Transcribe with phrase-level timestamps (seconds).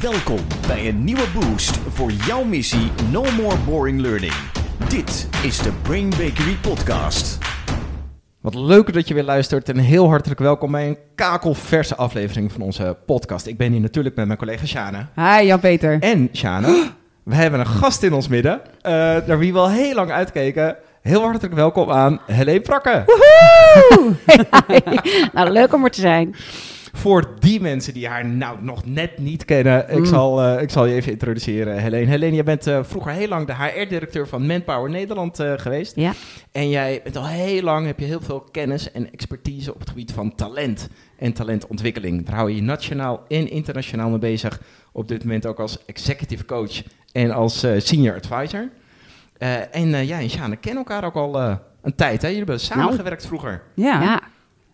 [0.00, 4.32] Welkom bij een nieuwe boost voor jouw missie No More Boring Learning.
[4.88, 7.38] Dit is de Brain Bakery Podcast.
[8.40, 12.60] Wat leuker dat je weer luistert en heel hartelijk welkom bij een kakelverse aflevering van
[12.60, 13.46] onze podcast.
[13.46, 15.10] Ik ben hier natuurlijk met mijn collega Shana.
[15.14, 15.98] Hi Jan-Peter.
[16.00, 16.92] En Shana,
[17.22, 18.92] we hebben een gast in ons midden, uh,
[19.26, 20.76] naar wie we al heel lang uitkeken.
[21.02, 23.04] Heel hartelijk welkom aan Helene Prakke.
[23.06, 24.14] Woehoe!
[25.34, 26.34] nou, leuk om er te zijn.
[26.92, 30.04] Voor die mensen die haar nou nog net niet kennen, ik, mm.
[30.04, 32.06] zal, uh, ik zal je even introduceren, Helene.
[32.06, 35.96] Helene, jij bent uh, vroeger heel lang de HR-directeur van Manpower Nederland uh, geweest.
[35.96, 36.12] Ja.
[36.52, 39.88] En jij bent al heel lang, heb je heel veel kennis en expertise op het
[39.88, 40.88] gebied van talent
[41.18, 42.26] en talentontwikkeling.
[42.26, 44.60] Daar hou je je nationaal en internationaal mee bezig.
[44.92, 46.82] Op dit moment ook als executive coach
[47.12, 48.68] en als senior advisor.
[49.70, 51.40] en ja, en Sjane kennen elkaar ook al
[51.82, 52.22] een tijd.
[52.22, 52.28] Hè?
[52.28, 53.26] Jullie hebben samengewerkt nou.
[53.26, 53.62] vroeger.
[53.74, 54.02] Ja.
[54.02, 54.20] ja.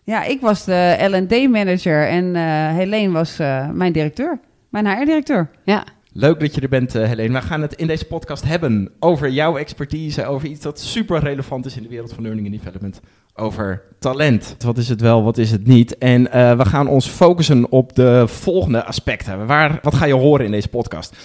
[0.05, 5.51] Ja, ik was de L&D-manager en uh, Helene was uh, mijn directeur, mijn HR-directeur.
[5.65, 5.85] Ja.
[6.13, 7.41] Leuk dat je er bent, uh, Helene.
[7.41, 11.67] We gaan het in deze podcast hebben over jouw expertise, over iets dat super relevant
[11.67, 13.01] is in de wereld van learning and development,
[13.35, 14.57] over talent.
[14.59, 15.99] Wat is het wel, wat is het niet?
[15.99, 16.23] En
[16.57, 19.47] we gaan ons focussen op de volgende aspecten.
[19.47, 21.17] Waar, wat ga je horen in deze podcast?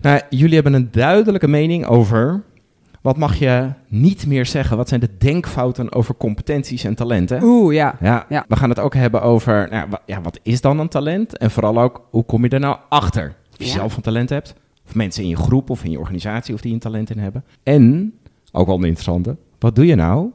[0.00, 2.42] Nou, jullie hebben een duidelijke mening over
[3.04, 4.76] wat mag je niet meer zeggen?
[4.76, 7.42] Wat zijn de denkfouten over competenties en talenten?
[7.42, 7.96] Oeh, ja.
[8.00, 8.44] ja.
[8.48, 11.38] We gaan het ook hebben over, nou, ja, wat is dan een talent?
[11.38, 13.34] En vooral ook, hoe kom je er nou achter?
[13.52, 14.54] Of je zelf een talent hebt,
[14.86, 17.44] of mensen in je groep of in je organisatie of die een talent in hebben.
[17.62, 18.14] En,
[18.52, 20.30] ook wel een interessante, wat doe je nou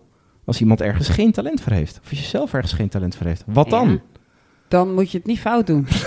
[0.46, 2.00] als iemand ergens geen talent voor heeft?
[2.04, 3.44] Of als je zelf ergens geen talent voor heeft?
[3.46, 4.02] Wat dan?
[4.68, 5.88] Dan moet je het niet fout doen.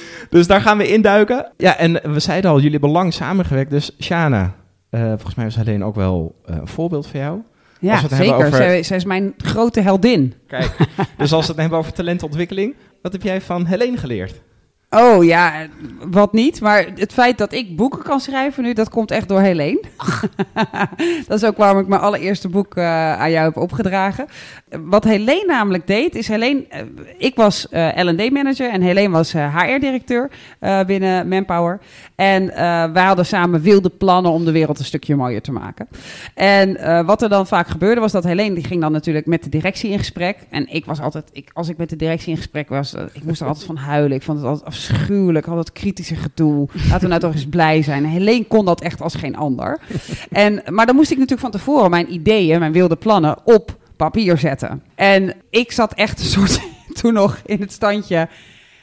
[0.30, 1.52] Dus daar gaan we induiken.
[1.56, 3.70] Ja, en we zeiden al, jullie hebben lang samengewerkt.
[3.70, 4.54] Dus Shana,
[4.90, 7.40] uh, volgens mij was Helene ook wel uh, een voorbeeld voor jou.
[7.80, 8.34] Ja, zeker.
[8.34, 8.54] Over...
[8.54, 10.34] Zij, zij, is mijn grote heldin.
[10.46, 10.76] Kijk,
[11.16, 14.42] dus als we het hebben over talentontwikkeling, wat heb jij van Helene geleerd?
[14.96, 15.52] Oh ja,
[16.10, 16.60] wat niet.
[16.60, 19.80] Maar het feit dat ik boeken kan schrijven nu, dat komt echt door Helene.
[21.26, 22.84] dat is ook waarom ik mijn allereerste boek uh,
[23.20, 24.26] aan jou heb opgedragen.
[24.68, 26.64] Wat Helene namelijk deed, is Helene...
[26.72, 26.80] Uh,
[27.18, 30.30] ik was eh, L&D-manager en Helene was HR-directeur
[30.86, 31.80] binnen Manpower.
[32.14, 32.46] En
[32.92, 35.88] wij hadden samen wilde plannen om de wereld een stukje mooier te maken.
[36.34, 38.54] En wat er dan vaak gebeurde, was dat Helene...
[38.54, 40.36] die ging dan natuurlijk met de directie in gesprek.
[40.50, 41.28] En ik was altijd...
[41.32, 44.16] Ik, als ik met de directie in gesprek was, ik moest er altijd van huilen.
[44.16, 46.68] Ik vond het altijd afschuwelijk, al dat kritische gedoe.
[46.72, 48.04] Laten we nou toch eens blij zijn.
[48.04, 49.78] Helene kon dat echt als geen ander.
[50.30, 54.38] En, maar dan moest ik natuurlijk van tevoren mijn ideeën, mijn wilde plannen op papier
[54.38, 54.82] zetten.
[54.94, 56.60] En ik zat echt een soort
[57.00, 58.28] toen nog in het standje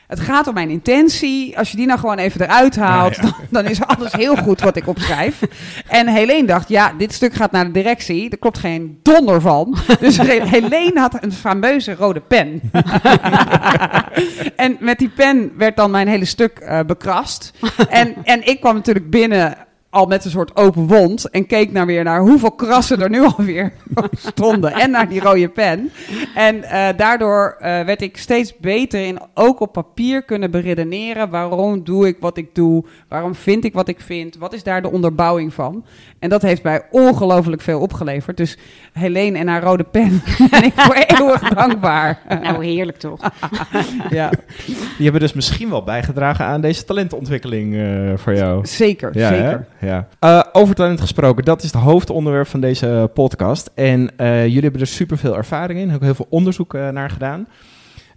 [0.08, 1.58] het gaat om mijn intentie.
[1.58, 4.76] Als je die nou gewoon even eruit haalt, Dan, dan, is alles heel goed wat
[4.76, 5.42] ik opschrijf.
[5.88, 8.30] En Helene dacht, ja, dit stuk gaat naar de directie.
[8.30, 9.78] Er klopt geen donder van.
[10.00, 10.18] Dus
[10.58, 12.62] Helene had een fameuze rode pen.
[14.56, 17.54] en met die pen werd dan mijn hele stuk uh, bekrast.
[17.90, 21.86] En, en ik kwam natuurlijk binnen al met een soort open wond en keek naar
[21.86, 23.72] weer naar hoeveel krassen er nu alweer
[24.18, 25.92] stonden en naar die rode pen.
[26.36, 31.84] En uh, daardoor uh, werd ik steeds beter in ook op papier kunnen beredeneren waarom
[31.84, 34.92] doe ik wat ik doe, waarom vind ik wat ik vind, wat is daar de
[34.92, 35.86] onderbouwing van.
[36.20, 38.38] En dat heeft mij ongelooflijk veel opgeleverd.
[38.38, 38.58] Dus
[38.94, 40.22] Helene en haar rode pen
[40.52, 42.20] ben ik voor eeuwig dankbaar.
[42.42, 43.22] Nou, heerlijk toch?
[44.10, 44.30] ja.
[44.66, 48.66] Die hebben dus misschien wel bijgedragen aan deze talentontwikkeling uh, voor jou.
[48.66, 49.68] Zeker, ja, zeker.
[49.77, 49.77] Hè?
[49.80, 50.08] Ja.
[50.20, 53.72] Uh, over talent gesproken, dat is het hoofdonderwerp van deze podcast.
[53.76, 57.48] En uh, jullie hebben er superveel ervaring in, ook heel veel onderzoek naar gedaan.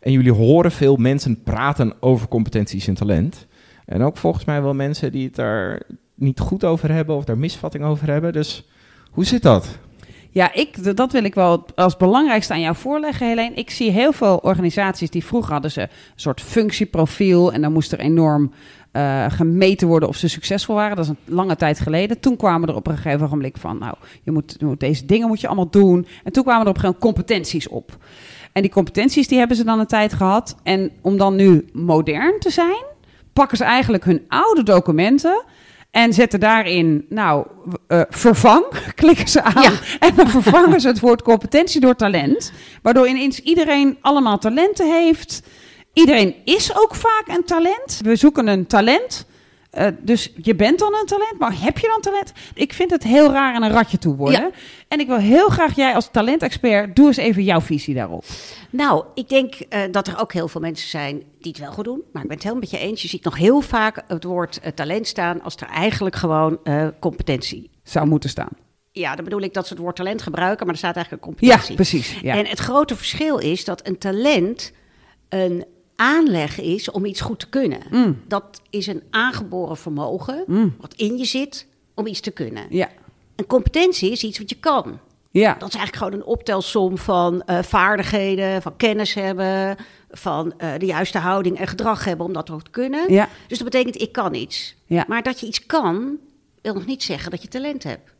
[0.00, 3.46] En jullie horen veel mensen praten over competenties en talent.
[3.84, 5.82] En ook volgens mij wel mensen die het daar
[6.14, 8.32] niet goed over hebben of daar misvatting over hebben.
[8.32, 8.68] Dus
[9.10, 9.78] hoe zit dat?
[10.32, 13.54] Ja, ik, dat wil ik wel als belangrijkste aan jou voorleggen, Helene.
[13.54, 17.92] Ik zie heel veel organisaties die vroeger hadden ze een soort functieprofiel en dan moest
[17.92, 18.52] er enorm
[18.92, 20.96] uh, gemeten worden of ze succesvol waren.
[20.96, 22.20] Dat is een lange tijd geleden.
[22.20, 25.28] Toen kwamen er op een gegeven moment van, nou, je moet, je moet deze dingen
[25.28, 26.06] moet je allemaal doen.
[26.24, 27.96] En toen kwamen er op een gegeven moment competenties op.
[28.52, 30.56] En die competenties die hebben ze dan een tijd gehad.
[30.62, 32.84] En om dan nu modern te zijn,
[33.32, 35.44] pakken ze eigenlijk hun oude documenten
[35.90, 37.46] en zetten daarin, nou,
[37.88, 38.64] uh, vervang,
[38.94, 39.72] klikken ze aan.
[39.98, 42.52] En dan vervangen ze het woord competentie door talent.
[42.82, 45.42] Waardoor ineens iedereen allemaal talenten heeft.
[45.92, 48.00] Iedereen is ook vaak een talent.
[48.02, 49.26] We zoeken een talent.
[49.78, 52.32] Uh, dus je bent dan een talent, maar heb je dan talent?
[52.54, 54.40] Ik vind het heel raar aan een ratje toe worden.
[54.40, 54.50] Ja.
[54.88, 58.24] En ik wil heel graag jij als talentexpert, doe eens even jouw visie daarop.
[58.70, 61.84] Nou, ik denk uh, dat er ook heel veel mensen zijn die het wel goed
[61.84, 62.02] doen.
[62.12, 63.02] Maar ik ben het helemaal met je eens.
[63.02, 66.58] Je ziet nog heel vaak het woord uh, talent staan als er eigenlijk gewoon
[67.00, 68.52] competentie zou moeten staan.
[68.92, 71.32] Ja, dan bedoel ik dat ze het woord talent gebruiken, maar er staat eigenlijk een
[71.32, 71.70] competentie.
[71.70, 72.20] Ja, precies.
[72.22, 72.36] Ja.
[72.36, 74.72] En het grote verschil is dat een talent
[75.28, 75.64] een
[76.00, 77.80] aanleg is om iets goed te kunnen.
[77.90, 78.20] Mm.
[78.28, 80.74] Dat is een aangeboren vermogen, Mm.
[80.80, 82.66] wat in je zit, om iets te kunnen.
[82.68, 82.88] Ja.
[83.36, 84.98] Een competentie is iets wat je kan.
[85.30, 85.56] Ja.
[85.58, 89.76] Dat is eigenlijk gewoon een optelsom van eh, vaardigheden, van kennis hebben,
[90.10, 93.12] van eh, de juiste houding en gedrag hebben om dat ook te kunnen.
[93.12, 93.28] Ja.
[93.46, 94.74] Dus dat betekent, ik kan iets.
[94.86, 95.04] Ja.
[95.08, 96.16] Maar dat je iets kan,
[96.62, 98.10] wil nog niet zeggen dat je talent hebt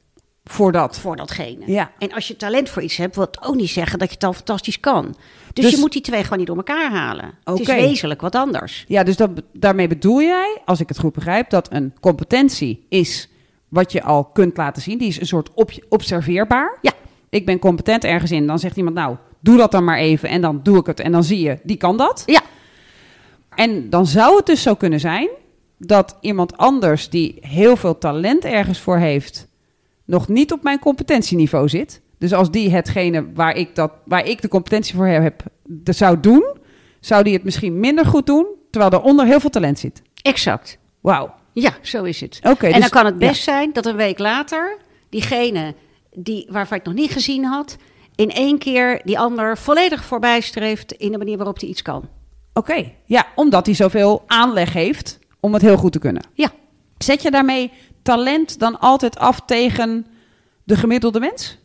[0.51, 0.99] Voor dat.
[0.99, 1.63] voor datgene.
[1.67, 1.91] Ja.
[1.99, 4.25] En als je talent voor iets hebt, wil het ook niet zeggen dat je het
[4.25, 5.15] al fantastisch kan.
[5.53, 7.35] Dus, Dus- je moet die twee gewoon niet door elkaar halen.
[7.45, 8.85] Het is wezenlijk wat anders.
[8.89, 13.29] Ja, dus dat, daarmee bedoel jij, als ik het goed begrijp, dat een competentie is
[13.69, 14.99] wat je al kunt laten zien.
[14.99, 16.79] Die is een soort op, observeerbaar.
[16.83, 16.93] Ja.
[17.29, 18.47] Ik ben competent ergens in.
[18.47, 20.29] Dan zegt iemand, nou, doe dat dan maar even.
[20.29, 21.01] En dan doe ik het.
[21.01, 22.23] En dan zie je, die kan dat.
[22.27, 22.41] Ja.
[23.55, 25.29] En dan zou het dus zo kunnen zijn
[25.79, 29.49] dat iemand anders die heel veel talent ergens voor heeft,
[30.11, 32.01] nog niet op mijn competentieniveau zit.
[32.19, 36.21] Dus als die hetgene waar ik, dat, waar ik de competentie voor heb, dat zou
[36.21, 36.57] doen,
[37.01, 40.03] zou die het misschien minder goed doen, terwijl daaronder heel veel talent zit.
[40.23, 40.79] Exact.
[41.01, 41.35] Wauw.
[41.53, 42.41] Ja, zo is het.
[42.43, 42.67] Oké.
[42.67, 43.29] en dus- dan kan het ja.
[43.29, 44.79] best zijn dat een week later
[45.09, 45.75] diegene
[46.15, 47.77] die, waarvan ik nog niet gezien had,
[48.15, 52.09] in één keer die ander volledig voorbij streeft in de manier waarop hij iets kan.
[52.53, 56.23] Oké, ja, omdat hij zoveel aanleg heeft om het heel goed te kunnen.
[56.35, 56.51] Ja.
[56.99, 57.71] Zet je daarmee
[58.03, 60.07] talent dan altijd af tegen
[60.65, 61.59] de gemiddelde mens?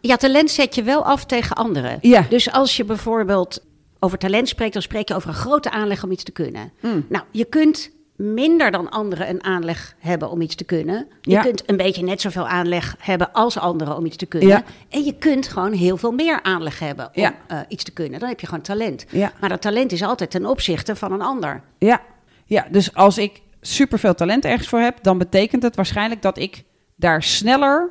[0.00, 1.98] Ja, talent zet je wel af tegen anderen.
[2.00, 2.26] Ja.
[2.28, 3.62] Dus als je bijvoorbeeld
[3.98, 6.72] over talent spreekt, dan spreek je over een grote aanleg om iets te kunnen.
[6.80, 7.06] Hmm.
[7.08, 11.06] Nou, je kunt minder dan anderen een aanleg hebben om iets te kunnen.
[11.20, 11.42] Je Ja.
[11.42, 14.48] kunt een beetje net zoveel aanleg hebben als anderen om iets te kunnen.
[14.48, 14.64] Ja.
[14.88, 17.34] En je kunt gewoon heel veel meer aanleg hebben om Ja.
[17.46, 18.20] eh, iets te kunnen.
[18.20, 19.04] Dan heb je gewoon talent.
[19.10, 19.32] Ja.
[19.40, 21.62] Maar dat talent is altijd ten opzichte van een ander.
[21.78, 22.00] Ja,
[22.46, 26.64] ja dus als ik superveel talent ergens voor heb, dan betekent het waarschijnlijk dat ik
[26.96, 27.90] daar sneller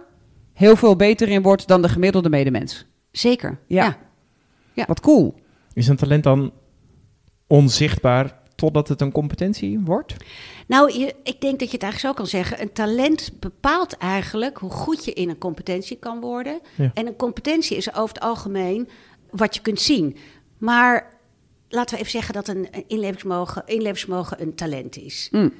[0.53, 2.85] heel veel beter in word dan de gemiddelde medemens.
[3.11, 3.59] Zeker.
[3.67, 3.97] Ja.
[4.73, 4.85] Ja.
[4.87, 5.35] Wat cool.
[5.73, 6.51] Is een talent dan
[7.47, 10.15] onzichtbaar totdat het een competentie wordt?
[10.67, 12.61] Nou, je, ik denk dat je het eigenlijk zo kan zeggen.
[12.61, 16.59] Een talent bepaalt eigenlijk hoe goed je in een competentie kan worden.
[16.75, 16.91] Ja.
[16.93, 18.89] En een competentie is over het algemeen
[19.29, 20.17] wat je kunt zien.
[20.57, 21.18] Maar
[21.69, 25.27] laten we even zeggen dat een inlevingsvermogen, inlevingsvermogen een talent is.
[25.31, 25.53] Mm.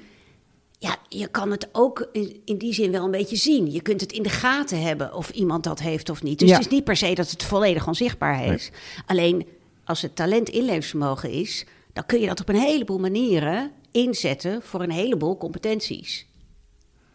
[0.80, 3.72] Ja, je kan het ook in, in die zin wel een beetje zien.
[3.72, 6.40] Je kunt het in de gaten hebben of iemand dat heeft of niet.
[6.40, 6.56] Dus Ja.
[6.56, 8.72] het is niet per se dat het volledig onzichtbaar is.
[9.06, 9.48] Alleen
[9.84, 14.82] als het talent inlevingsvermogen is, dan kun je dat op een heleboel manieren inzetten voor
[14.82, 16.28] een heleboel competenties.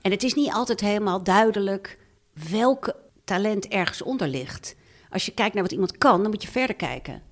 [0.01, 1.99] En het is niet altijd helemaal duidelijk
[2.51, 4.75] welke talent ergens onder ligt.
[5.11, 7.23] Als je kijkt naar wat iemand kan, dan moet je verder kijken.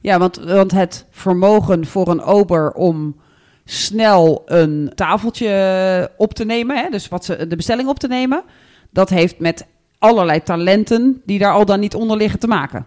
[0.00, 3.16] Ja, want, want het vermogen voor een ober om
[3.64, 8.42] snel een tafeltje op te nemen, hè, dus wat ze, de bestelling op te nemen,
[8.90, 9.66] dat heeft met
[9.98, 12.86] allerlei talenten die daar al dan niet onder liggen te maken.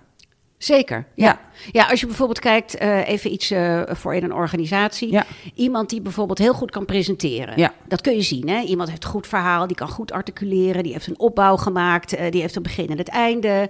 [0.60, 1.06] Zeker.
[1.16, 1.26] Ja.
[1.26, 1.40] Ja,
[1.72, 5.12] ja als je bijvoorbeeld kijkt, eh, even iets eh, voor in een organisatie.
[5.12, 5.26] Ja.
[5.56, 7.54] Iemand die bijvoorbeeld heel goed kan presenteren.
[7.58, 7.74] Ja.
[7.88, 8.50] Dat kun je zien.
[8.50, 8.62] Hè?
[8.62, 12.32] Iemand heeft een goed verhaal, die kan goed articuleren, die heeft een opbouw gemaakt, eh,
[12.32, 13.70] die heeft een begin en het einde.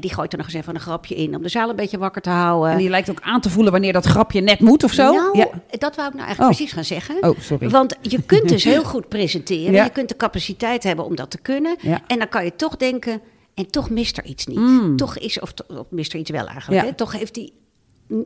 [0.00, 2.22] Die gooit er nog eens even een grapje in om de zaal een beetje wakker
[2.22, 2.70] te houden.
[2.70, 5.12] En die lijkt ook aan te voelen wanneer dat grapje net moet of zo.
[5.12, 5.48] Nou, ja.
[5.70, 6.46] dat wou ik nou eigenlijk Oh.
[6.46, 7.16] precies gaan zeggen.
[7.20, 7.68] Oh, sorry.
[7.68, 9.72] Want je kunt dus heel goed presenteren.
[9.72, 9.84] Ja.
[9.84, 11.76] Je kunt de capaciteit hebben om dat te kunnen.
[11.80, 12.00] Ja.
[12.06, 13.20] En dan kan je toch denken,
[13.54, 14.58] en toch mist er iets niet.
[14.58, 14.96] Mm.
[14.96, 15.52] Toch is, of,
[15.90, 16.82] mist er iets wel eigenlijk.
[16.82, 16.88] Ja.
[16.88, 16.94] Hè?
[16.94, 17.50] Toch heeft hij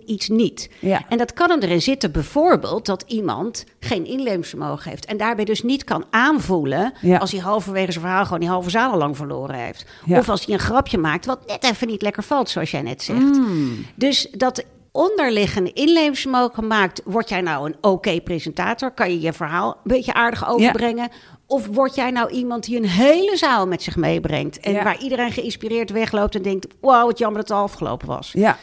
[0.06, 0.70] iets niet.
[0.80, 1.04] Ja.
[1.08, 5.04] En dat kan hem erin zitten bijvoorbeeld dat iemand geen inlevingsvermogen heeft.
[5.04, 7.18] En daarbij dus niet kan aanvoelen Ja.
[7.18, 9.86] als hij halverwege zijn verhaal gewoon die halve zaal al lang verloren heeft.
[10.04, 10.18] Ja.
[10.18, 13.02] Of als hij een grapje maakt wat net even niet lekker valt, zoals jij net
[13.02, 13.20] zegt.
[13.20, 13.84] Mm.
[13.94, 18.90] Dus dat onderliggende inlevingsvermogen maakt, word jij nou een oké presentator?
[18.90, 21.08] Kan je je verhaal een beetje aardig overbrengen?
[21.54, 24.60] Of word jij nou iemand die een hele zaal met zich meebrengt?
[24.60, 24.82] En Ja.
[24.84, 28.30] waar iedereen geïnspireerd wegloopt en denkt, wauw, wat jammer dat het al afgelopen was.
[28.32, 28.58] Ja.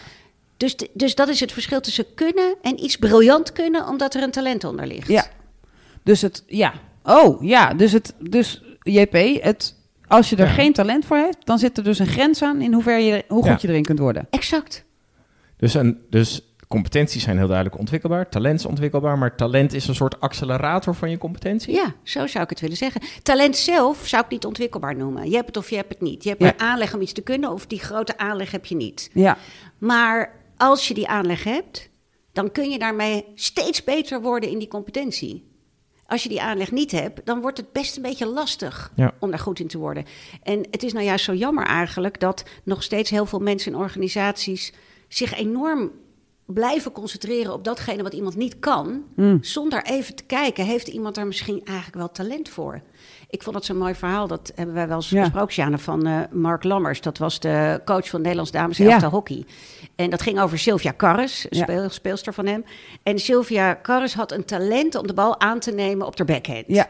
[0.58, 4.32] Dus, dus dat is het verschil tussen kunnen en iets briljant kunnen, omdat er een
[4.32, 5.08] talent onder ligt.
[5.08, 5.26] Ja.
[6.04, 6.74] Dus het, ja.
[7.04, 7.74] Oh, ja.
[7.74, 9.76] Dus het, dus JP, het,
[10.08, 10.52] als je er Ja.
[10.54, 13.42] geen talent voor hebt, dan zit er dus een grens aan in hoever je, hoe
[13.44, 13.58] goed Ja.
[13.62, 14.28] je erin kunt worden.
[14.30, 14.84] Exact.
[15.58, 19.96] Dus, een, dus competenties zijn heel duidelijk ontwikkelbaar, talent is ontwikkelbaar, maar talent is een
[19.96, 21.74] soort accelerator van je competentie.
[21.74, 23.02] Ja, zo zou ik het willen zeggen.
[23.24, 25.30] Talent zelf zou ik niet ontwikkelbaar noemen.
[25.30, 26.24] Je hebt het of je hebt het niet.
[26.24, 26.48] Je hebt Ja.
[26.54, 29.10] een aanleg om iets te kunnen, of die grote aanleg heb je niet.
[29.14, 29.38] Ja.
[29.78, 31.90] Maar als je die aanleg hebt,
[32.34, 35.50] dan kun je daarmee steeds beter worden in die competentie.
[36.06, 39.14] Als je die aanleg niet hebt, dan wordt het best een beetje lastig Ja.
[39.20, 40.06] om daar goed in te worden.
[40.44, 43.78] En het is nou juist zo jammer eigenlijk dat nog steeds heel veel mensen in
[43.78, 44.74] organisaties
[45.08, 45.92] zich enorm
[46.54, 49.38] blijven concentreren op datgene wat iemand niet kan, Mm.
[49.42, 52.82] zonder even te kijken, heeft iemand daar misschien eigenlijk wel talent voor?
[53.30, 55.24] Ik vond het zo'n mooi verhaal, dat hebben wij wel eens Ja.
[55.24, 57.02] gesproken, Sjane, van eh, Mark Lammers.
[57.02, 59.10] Dat was de coach van Nederlands dames Ja.
[59.10, 59.46] hockey.
[59.96, 61.88] En dat ging over Sylvia Karres, Ja.
[61.90, 62.66] speelster van hem.
[63.04, 66.64] En Sylvia Karres had een talent om de bal aan te nemen op de backhand.
[66.68, 66.88] Ja.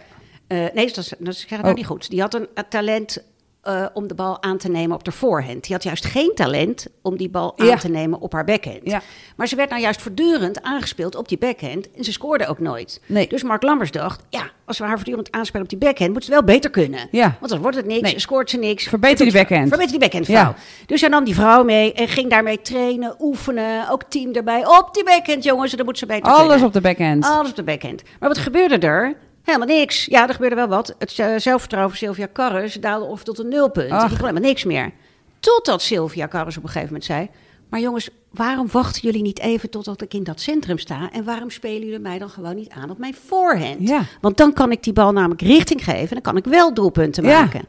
[0.48, 1.74] Eh, nee, dat, is, dat ik nou Oh.
[1.74, 2.10] niet goed.
[2.10, 3.24] Die had een, een talent
[3.62, 5.64] eh, om de bal aan te nemen op de voorhand.
[5.64, 8.80] Die had juist geen talent om die bal aan te nemen op haar backhand.
[8.84, 9.02] Ja.
[9.36, 11.92] Maar ze werd nou juist voortdurend aangespeeld op die backhand.
[11.92, 13.02] En ze scoorde ook nooit.
[13.06, 13.28] Nee.
[13.28, 16.14] Dus Mark Lambers dacht, ja, als we haar voortdurend aanspelen op die backhand...
[16.14, 17.08] moet ze wel beter kunnen.
[17.12, 17.36] Ja.
[17.40, 18.20] Want dan wordt het niks, Nee.
[18.20, 18.84] scoort ze niks.
[18.88, 19.68] Verbeter die backhand.
[19.68, 20.54] Verbeter die backhand, vrouw.
[20.86, 23.90] Dus hij nam die vrouw mee en ging daarmee trainen, oefenen.
[23.90, 24.68] Ook team erbij.
[24.68, 26.66] Op die backhand, jongens, en dan moet ze beter Alles kunnen.
[26.68, 27.26] op de backhand.
[27.26, 28.02] Alles op de backhand.
[28.20, 29.16] Maar wat gebeurde er?
[29.44, 30.06] Helemaal niks.
[30.06, 30.96] Ja, er gebeurde wel wat.
[31.00, 33.92] Het eh, zelfvertrouwen van Sylvia Karres daalde ongeveer tot een nulpunt.
[33.92, 34.00] Ach.
[34.08, 34.92] Die kon helemaal niks meer.
[35.40, 37.30] Totdat Sylvia Karres op een gegeven moment zei...
[37.70, 41.10] Maar jongens, waarom wachten jullie niet even totdat ik in dat centrum sta?
[41.12, 43.88] En waarom spelen jullie mij dan gewoon niet aan op mijn voorhand?
[43.88, 44.02] Ja.
[44.22, 46.02] Want dan kan ik die bal namelijk richting geven.
[46.02, 47.42] En dan kan ik wel doelpunten Ja.
[47.42, 47.62] maken.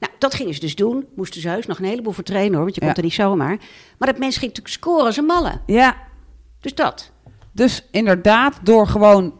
[0.00, 1.06] Nou, dat gingen ze dus doen.
[1.16, 2.62] Moesten ze heus nog een heleboel voor trainen hoor.
[2.62, 2.86] Want je Ja.
[2.86, 3.56] komt er niet zomaar.
[3.98, 5.60] Maar dat mens ging natuurlijk scoren als een malle.
[5.66, 5.96] Ja.
[6.60, 7.10] Dus dat.
[7.52, 9.34] Dus inderdaad, door gewoon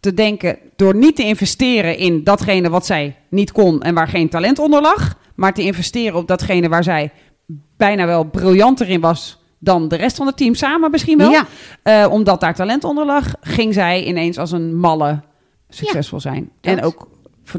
[0.00, 4.28] te denken, door niet te investeren in datgene wat zij niet kon en waar geen
[4.28, 7.12] talent onder lag, maar te investeren op datgene waar zij
[7.76, 11.30] bijna wel briljanter in was dan de rest van het team samen misschien wel.
[11.30, 11.46] Ja.
[11.82, 15.20] Eh, omdat daar talent onder lag, ging zij ineens als een malle
[15.68, 16.50] succesvol zijn.
[16.60, 16.76] dat.
[16.76, 17.08] En ook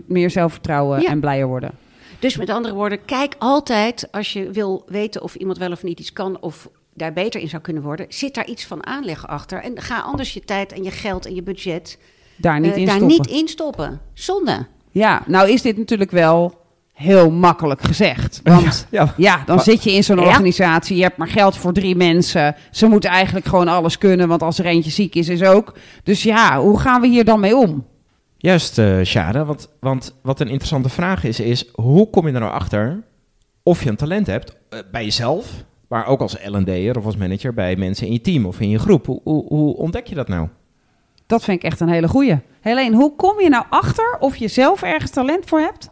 [0.06, 1.10] meer zelfvertrouwen Ja.
[1.10, 1.72] en blijer worden.
[2.20, 6.00] Dus met andere woorden, kijk altijd als je wil weten of iemand wel of niet
[6.00, 9.62] iets kan of daar beter in zou kunnen worden, zit daar iets van aanleg achter.
[9.64, 11.98] En ga anders je tijd en je geld en je budget
[12.42, 13.18] Daar niet eh, in daar stoppen.
[13.18, 14.00] niet in stoppen.
[14.14, 14.66] Zonde.
[14.92, 16.60] Ja, nou is dit natuurlijk wel
[16.94, 18.40] heel makkelijk gezegd.
[18.44, 19.14] Want Ja.
[19.18, 20.26] ja, dan Maar- zit je in zo'n Ja.
[20.26, 22.56] organisatie, je hebt maar geld voor drie mensen.
[22.72, 25.74] Ze moeten eigenlijk gewoon alles kunnen, want als er eentje ziek is, is ook.
[26.04, 27.86] Dus ja, hoe gaan we hier dan mee om?
[28.38, 32.40] Juist, eh Sjade, want, want wat een interessante vraag is, is hoe kom je er
[32.40, 33.04] nou achter
[33.64, 37.54] of je een talent hebt eh, bij jezelf, maar ook als L&D'er of als manager
[37.54, 39.06] bij mensen in je team of in je groep.
[39.06, 40.48] Hoe, hoe, hoe ontdek je dat nou?
[41.32, 42.40] Dat vind ik echt een hele goeie.
[42.62, 45.90] Helene, hoe kom je nou achter of je zelf ergens talent voor hebt?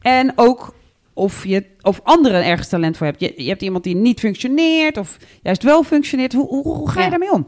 [0.00, 0.74] En ook
[1.14, 3.20] of, je, of anderen ergens talent voor hebt.
[3.20, 6.32] Je, je hebt iemand die niet functioneert of juist wel functioneert.
[6.32, 7.10] Hoe, hoe, hoe ga je Ja.
[7.10, 7.46] daarmee om?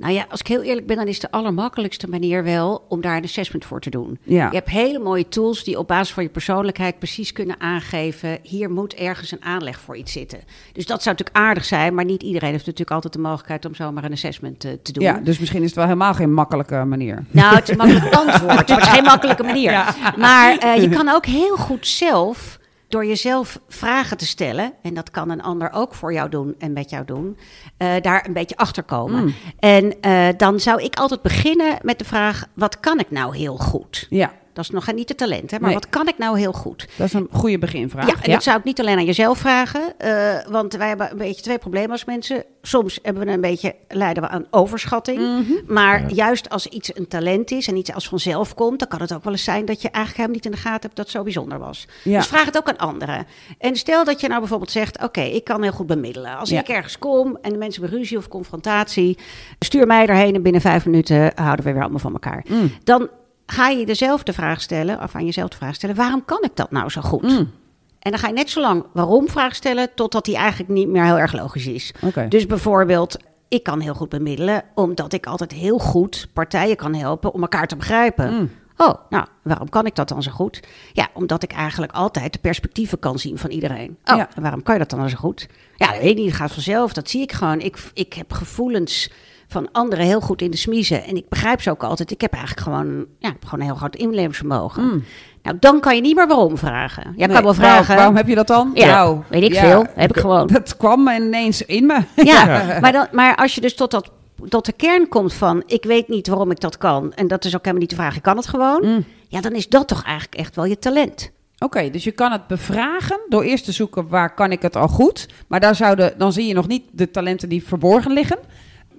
[0.00, 3.16] Nou ja, als ik heel eerlijk ben, dan is de allermakkelijkste manier wel om daar
[3.16, 4.18] een assessment voor te doen.
[4.22, 4.48] Ja.
[4.50, 8.38] Je hebt hele mooie tools die op basis van je persoonlijkheid precies kunnen aangeven.
[8.42, 10.38] Hier moet ergens een aanleg voor iets zitten.
[10.72, 13.74] Dus dat zou natuurlijk aardig zijn, maar niet iedereen heeft natuurlijk altijd de mogelijkheid om
[13.74, 15.02] zomaar een assessment eh, te doen.
[15.04, 17.24] Ja, dus misschien is het wel helemaal geen makkelijke manier.
[17.30, 19.94] Nou, het is een makkelijk antwoord, het is geen makkelijke manier.
[20.16, 22.58] Maar eh, je kan ook heel goed zelf,
[22.90, 26.72] door jezelf vragen te stellen, en dat kan een ander ook voor jou doen en
[26.72, 27.38] met jou doen,
[27.76, 29.22] eh, daar een beetje achter komen.
[29.22, 29.34] Mm.
[29.58, 33.56] En eh, dan zou ik altijd beginnen met de vraag: wat kan ik nou heel
[33.56, 34.06] goed?
[34.08, 34.32] Ja,
[34.68, 35.78] Dat is nog niet het talent, hè, maar Nee.
[35.78, 36.88] wat kan ik nou heel goed?
[36.96, 38.06] dat is een goede beginvraag.
[38.06, 39.98] Ja, en dat zou ik niet alleen aan jezelf vragen.
[39.98, 42.44] eh, want wij hebben een beetje twee problemen als mensen.
[42.62, 45.18] Soms hebben we een beetje, lijden we aan overschatting.
[45.18, 45.72] Mhm.
[45.74, 48.78] Maar juist als iets een talent is en iets als vanzelf komt...
[48.78, 50.80] dan kan het ook wel eens zijn dat je eigenlijk helemaal niet in de gaten
[50.82, 50.96] hebt...
[50.96, 51.86] dat het zo bijzonder was.
[52.04, 52.18] Ja.
[52.18, 53.26] Dus vraag het ook aan anderen.
[53.58, 55.02] En stel dat je nou bijvoorbeeld zegt...
[55.02, 56.36] oké, ik kan heel goed bemiddelen.
[56.38, 56.60] Als Ja.
[56.60, 59.18] ik ergens kom en de mensen hebben ruzie of confrontatie...
[59.58, 62.44] stuur mij erheen en binnen vijf minuten houden we weer allemaal van elkaar.
[62.48, 62.72] Mm.
[62.84, 63.08] Dan
[63.50, 65.96] ga je jezelf de vraag stellen, of aan jezelf de vraag stellen...
[65.96, 67.22] waarom kan ik dat nou zo goed?
[67.22, 67.50] Mm.
[67.98, 71.04] En dan ga je net zo lang waarom vraag stellen, totdat die eigenlijk niet meer
[71.04, 71.94] heel erg logisch is.
[72.28, 73.16] Dus bijvoorbeeld,
[73.48, 77.66] ik kan heel goed bemiddelen, omdat ik altijd heel goed partijen kan helpen om elkaar
[77.66, 78.32] te begrijpen.
[78.34, 78.50] Mm.
[78.76, 80.60] Oh, nou, waarom kan ik dat dan zo goed?
[80.92, 83.96] Ja, omdat ik eigenlijk altijd de perspectieven kan zien van iedereen.
[84.04, 84.28] Oh, Ja.
[84.34, 85.48] en waarom kan je dat dan zo goed?
[85.76, 87.60] Ja, dat weet ik niet, het gaat vanzelf, dat zie ik gewoon.
[87.60, 89.10] Ik, ik heb gevoelens
[89.50, 91.04] van anderen heel goed in de smiezen.
[91.04, 92.10] En ik begrijp ze ook altijd.
[92.10, 92.86] Ik heb eigenlijk gewoon,
[93.18, 94.82] ja, ik heb gewoon een heel groot inlevingsvermogen.
[94.82, 95.04] Mm.
[95.42, 97.02] Nou, dan kan je niet meer waarom vragen.
[97.16, 97.96] Jij Nee, kan wel waarom- vragen.
[97.96, 98.70] Waarom heb je dat dan?
[98.74, 99.86] Ja, Nou, weet ik veel.
[99.94, 100.46] Heb ik gewoon.
[100.46, 102.00] Dat kwam ineens in me.
[102.32, 104.10] Ja, Maar, dan, maar als je dus tot, dat,
[104.48, 105.62] tot de kern komt van...
[105.66, 107.12] ik weet niet waarom ik dat kan...
[107.14, 108.80] en dat is ook helemaal niet de vraag, ik kan het gewoon...
[108.86, 109.04] Mm.
[109.28, 111.30] ja, dan is dat toch eigenlijk echt wel je talent.
[111.58, 114.88] Oké, dus je kan het bevragen door eerst te zoeken waar kan ik het al
[114.88, 115.28] goed.
[115.46, 118.38] Maar daar zouden, dan zie je nog niet de talenten die verborgen liggen.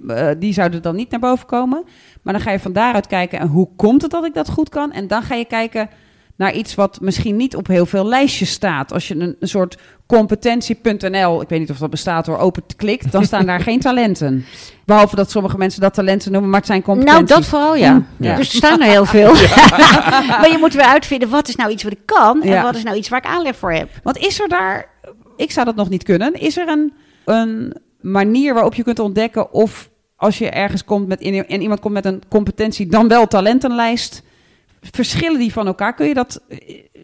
[0.08, 1.84] Eh, die zouden dan niet naar boven komen.
[2.22, 4.70] Maar dan ga je van daaruit kijken en hoe komt het dat ik dat goed
[4.70, 4.92] kan.
[4.92, 5.90] En dan ga je kijken
[6.36, 8.94] naar iets wat misschien niet op heel veel lijstjes staat.
[8.94, 12.76] Als je een, een soort competentie.nl, ik weet niet of dat bestaat door open te
[12.76, 14.46] klikt, dan staan daar geen talenten.
[14.86, 17.30] Behalve dat sommige mensen dat talenten noemen, maar het zijn competenties.
[17.30, 18.04] Nou, dat vooral, ja.
[18.18, 18.36] Ja.
[18.36, 19.34] Dus er staan er heel veel.
[20.40, 22.42] maar je moet weer uitvinden, wat is nou iets wat ik kan...
[22.42, 22.64] en Ja.
[22.64, 23.90] wat is nou iets waar ik aanleg voor heb.
[24.04, 24.90] Want is er daar,
[25.36, 26.94] ik zou dat nog niet kunnen, is er een,
[27.26, 29.90] een manier waarop je kunt ontdekken of
[30.22, 34.22] als je ergens komt met, in- en iemand komt met een competentie, dan wel talentenlijst.
[34.82, 35.94] Verschillen die van elkaar?
[35.96, 36.58] Kun je dat, eh,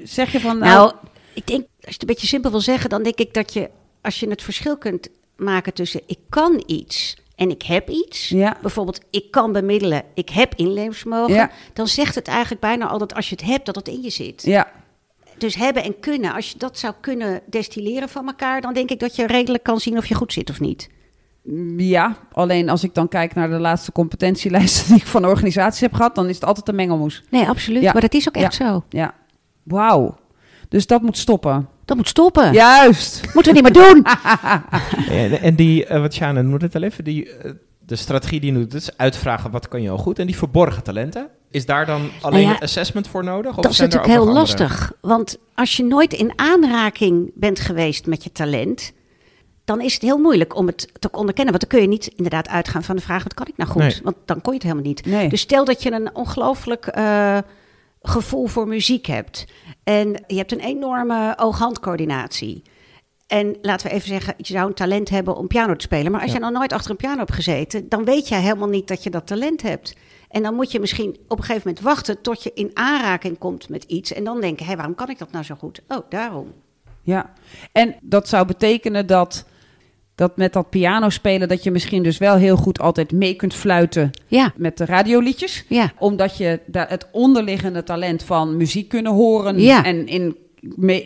[0.04, 0.94] zeg je van, nou, Nou,
[1.34, 3.70] ik denk, als je het een beetje simpel wil zeggen, dan denk ik dat je,
[4.02, 8.30] als je het verschil kunt maken tussen ik kan iets en ik heb iets.
[8.30, 11.34] ja, Bijvoorbeeld, ik kan bemiddelen, ik heb inlevingsvermogen.
[11.34, 11.52] Ja.
[11.74, 14.10] Dan zegt het eigenlijk bijna al dat als je het hebt, dat het in je
[14.10, 14.42] zit.
[14.44, 14.72] ja,
[15.38, 19.00] Dus hebben en kunnen, als je dat zou kunnen destilleren van elkaar, dan denk ik
[19.00, 20.90] dat je redelijk kan zien of je goed zit of niet.
[21.78, 25.94] Ja, alleen als ik dan kijk naar de laatste competentielijsten die ik van organisaties heb
[25.94, 27.24] gehad, dan is het altijd een mengelmoes.
[27.30, 27.82] Nee, absoluut.
[27.82, 27.92] Ja.
[27.92, 28.84] Maar dat is ook echt zo.
[28.90, 29.14] Ja,
[29.64, 30.18] wauw.
[30.70, 31.68] Dus dat moet stoppen.
[31.86, 32.54] Dat moet stoppen.
[32.54, 33.22] Juist.
[33.34, 34.06] Moeten we niet meer doen.
[35.10, 38.52] En, en die, eh, wat Sjane noemde het al even, die, eh, de strategie die
[38.54, 40.20] je doet, is uitvragen wat kan je al goed.
[40.20, 43.58] En die verborgen talenten, is daar dan alleen Nou ja, assessment voor nodig?
[43.58, 44.92] Of Dat is zijn natuurlijk heel lastig.
[45.02, 48.94] Want als je nooit in aanraking bent geweest met je talent,
[49.68, 51.54] dan is het heel moeilijk om het te onderkennen.
[51.54, 53.82] Want dan kun je niet inderdaad uitgaan van de vraag: wat kan ik nou goed?
[53.82, 54.00] Nee.
[54.04, 55.06] Want dan kon je het helemaal niet.
[55.06, 55.30] Nee.
[55.30, 57.38] Dus stel dat je een ongelooflijk eh,
[58.02, 59.46] gevoel voor muziek hebt.
[59.84, 62.62] En je hebt een enorme oog-handcoördinatie.
[63.28, 66.12] En laten we even zeggen, je zou een talent hebben om piano te spelen.
[66.12, 66.38] Maar als Ja.
[66.38, 69.10] je nog nooit achter een piano hebt gezeten, dan weet jij helemaal niet dat je
[69.10, 69.96] dat talent hebt.
[70.30, 73.70] En dan moet je misschien op een gegeven moment wachten tot je in aanraking komt
[73.70, 74.14] met iets.
[74.14, 75.82] En dan denken, hé, waarom kan ik dat nou zo goed?
[75.88, 76.54] Oh, daarom.
[77.02, 77.34] Ja,
[77.72, 79.46] en dat zou betekenen dat,
[80.18, 83.54] dat met dat piano spelen, dat je misschien dus wel heel goed altijd mee kunt
[83.54, 85.66] fluiten Ja, met de radioliedjes.
[85.68, 89.84] ja, Omdat je daar het onderliggende talent van muziek kunnen horen Ja.
[89.84, 90.36] en in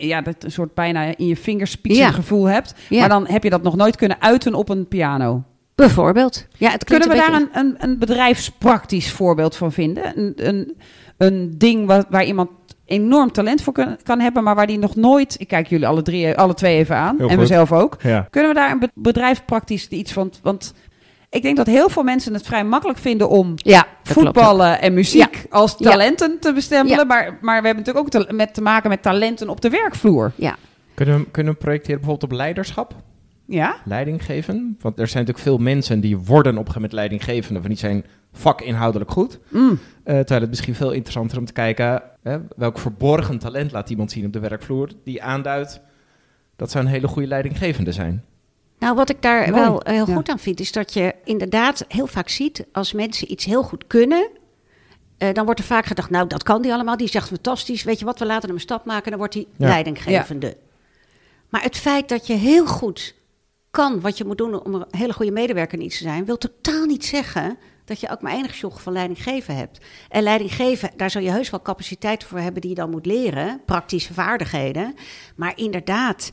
[0.00, 2.10] ja, dat een soort bijna in je vingerspitsen Ja.
[2.10, 2.74] gevoel hebt.
[2.90, 5.42] Maar dan heb je dat nog nooit kunnen uiten op een piano.
[5.74, 6.46] bijvoorbeeld.
[6.58, 10.18] Ja, het klinkt Kunnen we een daar beetje- een, een, een bedrijfspraktisch voorbeeld van vinden?
[10.18, 10.76] Een, een,
[11.16, 12.48] een ding waar, waar iemand
[12.92, 15.34] enorm talent voor kan, kan hebben, maar waar die nog nooit...
[15.38, 17.40] Ik kijk jullie alle, drie, alle twee even aan Heel en goed.
[17.40, 17.96] mezelf ook.
[18.02, 18.26] Ja.
[18.30, 20.32] Kunnen we daar een be- bedrijfspraktisch iets van...
[20.42, 20.74] Want
[21.30, 24.94] ik denk dat heel veel mensen het vrij makkelijk vinden om Ja, klopt voetballen en
[24.94, 25.90] muziek als Ja.
[25.90, 26.98] talenten te bestempelen.
[26.98, 27.04] Ja.
[27.04, 30.32] Maar, maar we hebben natuurlijk ook te, met, te maken met talenten op de werkvloer.
[30.34, 30.56] Ja,
[30.94, 32.94] Kunnen, we, kunnen we projecteren bijvoorbeeld op leiderschap?
[33.46, 33.76] Ja?
[33.84, 34.76] Leiding geven?
[34.80, 37.78] Want er zijn natuurlijk veel mensen die worden op een gegeven moment leidinggevende, van die
[37.78, 39.38] zijn vakinhoudelijk goed.
[39.48, 39.78] Mm.
[40.04, 44.10] Eh, terwijl het misschien veel interessanter om te kijken hè, welk verborgen talent laat iemand
[44.10, 45.80] zien op de werkvloer die aanduidt
[46.56, 48.24] dat zou een hele goede leidinggevende zijn.
[48.78, 50.14] Nou, wat ik daar Mooi, wel heel ja.
[50.14, 53.86] goed aan vind, is dat je inderdaad heel vaak ziet als mensen iets heel goed
[53.86, 54.28] kunnen.
[55.18, 56.96] eh, dan wordt er vaak gedacht, nou, dat kan die allemaal.
[56.96, 57.82] Die zegt fantastisch.
[57.82, 59.10] Weet je wat, we laten hem een stap maken.
[59.10, 59.66] Dan wordt hij Ja.
[59.68, 60.56] leidinggevende.
[61.48, 63.14] Maar het feit dat je heel goed
[63.70, 66.38] kan wat je moet doen om een hele goede medewerker in iets te zijn, wil
[66.38, 69.78] totaal niet zeggen dat je ook maar enig joch van leidinggeven hebt.
[70.08, 73.60] En leidinggeven, daar zul je heus wel capaciteiten voor hebben die je dan moet leren,
[73.66, 74.94] praktische vaardigheden.
[75.36, 76.32] Maar inderdaad,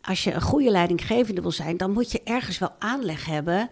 [0.00, 3.68] als je een goede leidinggevende wil zijn, dan moet je ergens wel aanleg hebben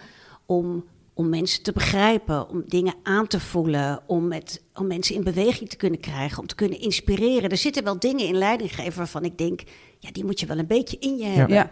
[0.47, 5.25] om, om mensen te begrijpen, om dingen aan te voelen, om, met, om mensen in
[5.25, 7.51] beweging te kunnen krijgen, om te kunnen inspireren.
[7.51, 9.63] Er zitten wel dingen in leidinggeven waarvan ik denk,
[9.99, 11.57] ja, die moet je wel een beetje in je hebben.
[11.57, 11.71] Ja,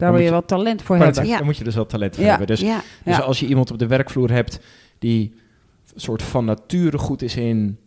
[0.00, 1.26] daar wil je wel talent voor hebben.
[1.26, 1.36] Ja.
[1.36, 2.30] Daar moet je dus wel talent voor Ja.
[2.30, 2.46] hebben.
[2.46, 3.22] Dus, Ja, dus Ja.
[3.22, 4.60] als je iemand op de werkvloer hebt
[4.98, 5.34] die
[5.94, 7.78] een soort van nature goed is in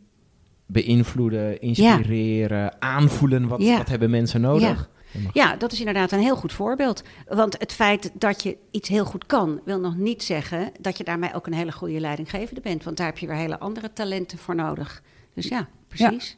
[0.65, 3.77] beïnvloeden, inspireren, aanvoelen, wat, Ja.
[3.77, 4.89] wat hebben mensen nodig?
[5.33, 7.03] ja, dat is inderdaad een heel goed voorbeeld.
[7.27, 11.03] Want het feit dat je iets heel goed kan, wil nog niet zeggen dat je
[11.03, 12.83] daarmee ook een hele goede leidinggevende bent.
[12.83, 15.01] Want daar heb je weer hele andere talenten voor nodig.
[15.33, 16.37] Dus ja, precies.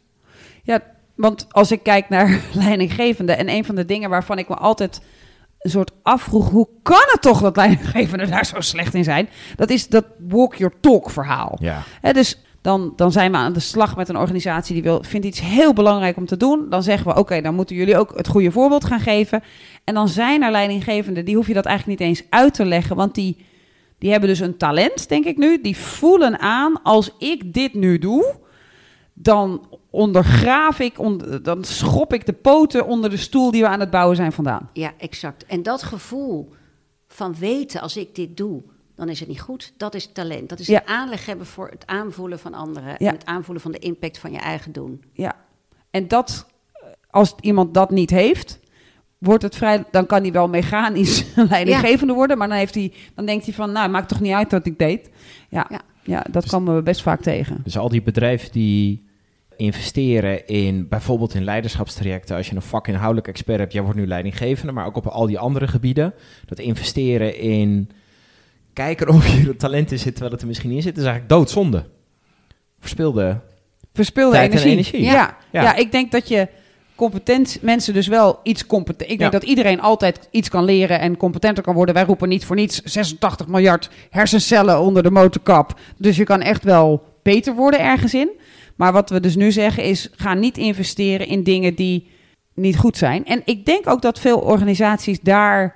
[0.63, 0.81] Ja,
[1.15, 5.01] want als ik kijk naar leidinggevende en een van de dingen waarvan ik me altijd
[5.65, 9.29] een soort afvroeg, hoe kan het toch dat leidinggevenden daar zo slecht in zijn?
[9.55, 11.57] Dat is dat walk your talk verhaal.
[11.61, 11.83] Ja.
[12.01, 15.25] Hè, dus dan, dan zijn we aan de slag met een organisatie die wil, vindt
[15.25, 16.69] iets heel belangrijk om te doen.
[16.69, 19.43] Dan zeggen we, oké, dan moeten jullie ook het goede voorbeeld gaan geven.
[19.83, 22.95] En dan zijn er leidinggevenden, die hoef je dat eigenlijk niet eens uit te leggen.
[22.95, 23.45] Want die,
[23.97, 25.61] die hebben dus een talent, denk ik nu.
[25.61, 28.35] Die voelen aan, als ik dit nu doe,
[29.13, 33.79] dan ondergraaf ik, on- dan schop ik de poten onder de stoel die we aan
[33.79, 34.69] het bouwen zijn vandaan.
[34.73, 35.45] Ja, exact.
[35.45, 36.53] En dat gevoel
[37.07, 38.61] van weten, als ik dit doe,
[38.95, 39.73] dan is het niet goed.
[39.77, 40.49] Dat is talent.
[40.49, 40.81] Dat is Ja.
[40.81, 42.95] een aanleg hebben voor het aanvoelen van anderen.
[42.97, 43.07] Ja.
[43.07, 45.03] En het aanvoelen van de impact van je eigen doen.
[45.13, 45.35] Ja.
[45.89, 46.45] En dat,
[47.09, 48.59] als iemand dat niet heeft,
[49.17, 53.25] wordt het vrij, dan kan hij wel mechanisch leidinggevende worden, maar dan, heeft hij, dan
[53.25, 55.09] denkt hij van, nou, maakt toch niet uit wat ik deed.
[55.49, 55.81] Ja, ja.
[56.03, 56.23] Ja.
[56.31, 57.61] dat komen we best vaak tegen.
[57.63, 59.04] Dus al die bedrijven die
[59.57, 64.71] investeren in bijvoorbeeld in leiderschapstrajecten, als je een vakinhoudelijk expert hebt, jij wordt nu leidinggevende,
[64.71, 66.13] maar ook op al die andere gebieden,
[66.45, 67.89] dat investeren in
[68.73, 71.29] kijken of je talent in zit terwijl het er misschien niet in zit, is eigenlijk
[71.33, 71.83] doodzonde.
[72.79, 73.39] Verspilde.
[73.93, 74.71] Verspilde Tijd en energie.
[74.71, 75.03] energie.
[75.03, 75.37] Ja.
[75.51, 75.61] Ja.
[75.61, 75.75] Ja.
[75.75, 76.47] ik denk dat je
[76.95, 79.01] competent mensen dus wel iets competent.
[79.11, 79.39] Ik denk Ja.
[79.39, 81.95] dat iedereen altijd iets kan leren en competenter kan worden.
[81.95, 85.79] Wij roepen niet voor niets 86 miljard hersencellen onder de motorkap.
[85.97, 88.29] Dus je kan echt wel beter worden ergens in.
[88.75, 92.07] Maar wat we dus nu zeggen is: ga niet investeren in dingen die
[92.53, 93.25] niet goed zijn.
[93.25, 95.75] En ik denk ook dat veel organisaties daar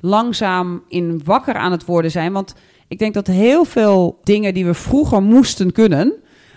[0.00, 2.32] langzaam in wakker aan het worden zijn.
[2.32, 2.54] Want
[2.88, 6.12] ik denk dat heel veel dingen die we vroeger moesten kunnen,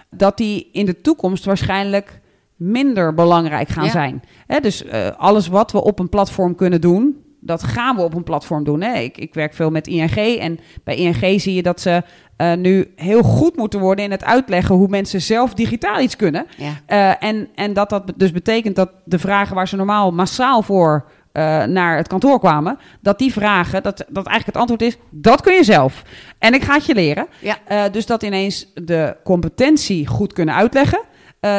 [0.10, 2.19] dat die in de toekomst waarschijnlijk
[2.56, 3.91] minder belangrijk gaan Ja.
[3.91, 4.21] zijn.
[4.62, 7.15] Dus eh, alles wat we op een platform kunnen doen,
[7.48, 8.82] dat gaan we op een platform doen.
[8.82, 9.00] Hè.
[9.00, 12.04] Ik, ik werk veel met ING en bij ING zie je dat ze
[12.38, 16.46] eh, nu heel goed moeten worden in het uitleggen hoe mensen zelf digitaal iets kunnen.
[16.58, 16.72] Ja.
[16.86, 21.06] Eh, en, en dat dat dus betekent dat de vragen waar ze normaal massaal voor
[21.32, 25.42] eh, naar het kantoor kwamen, dat die vragen, dat, dat eigenlijk het antwoord is, dat
[25.42, 26.04] kun je zelf.
[26.40, 27.28] En ik ga het je leren.
[27.40, 27.90] Ja.
[27.90, 31.02] Dus dat ineens de competentie goed kunnen uitleggen.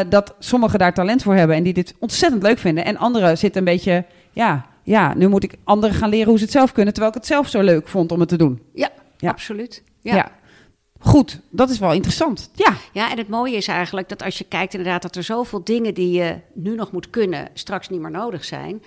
[0.08, 2.84] dat sommigen daar talent voor hebben en die dit ontzettend leuk vinden.
[2.84, 6.44] En anderen zitten een beetje, ja, ja, nu moet ik anderen gaan leren hoe ze
[6.44, 8.62] het zelf kunnen, terwijl ik het zelf zo leuk vond om het te doen.
[8.74, 9.30] Ja, Ja.
[9.30, 9.82] absoluut.
[10.00, 10.14] Ja.
[10.14, 10.32] Ja.
[11.00, 12.50] Goed, dat is wel interessant.
[12.54, 15.64] Ja, Ja, en het mooie is eigenlijk dat als je kijkt inderdaad dat er zoveel
[15.64, 18.82] dingen die je nu nog moet kunnen, straks niet meer nodig zijn.